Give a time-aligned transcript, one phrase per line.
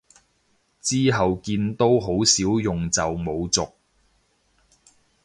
[0.81, 3.73] 之後見都好少用就冇續